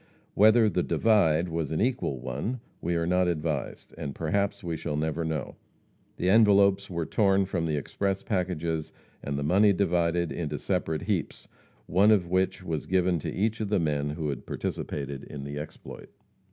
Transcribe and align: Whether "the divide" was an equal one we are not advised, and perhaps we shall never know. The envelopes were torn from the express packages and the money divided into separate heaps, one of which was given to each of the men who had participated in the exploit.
Whether 0.33 0.67
"the 0.67 0.81
divide" 0.81 1.47
was 1.47 1.69
an 1.71 1.79
equal 1.79 2.17
one 2.19 2.59
we 2.81 2.95
are 2.95 3.05
not 3.05 3.27
advised, 3.27 3.93
and 3.99 4.15
perhaps 4.15 4.63
we 4.63 4.75
shall 4.75 4.97
never 4.97 5.23
know. 5.23 5.57
The 6.17 6.27
envelopes 6.27 6.89
were 6.89 7.05
torn 7.05 7.45
from 7.45 7.67
the 7.67 7.77
express 7.77 8.23
packages 8.23 8.91
and 9.21 9.37
the 9.37 9.43
money 9.43 9.73
divided 9.73 10.31
into 10.31 10.57
separate 10.57 11.03
heaps, 11.03 11.47
one 11.85 12.09
of 12.09 12.27
which 12.27 12.63
was 12.63 12.87
given 12.87 13.19
to 13.19 13.31
each 13.31 13.59
of 13.61 13.69
the 13.69 13.77
men 13.79 14.09
who 14.09 14.29
had 14.29 14.47
participated 14.47 15.23
in 15.23 15.43
the 15.43 15.59
exploit. 15.59 16.09